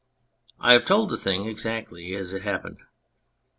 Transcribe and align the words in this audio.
I 0.59 0.73
have 0.73 0.83
told 0.85 1.09
the 1.09 1.15
thing 1.15 1.45
exactly 1.45 2.15
as 2.15 2.33
it 2.33 2.41
happened. 2.41 2.79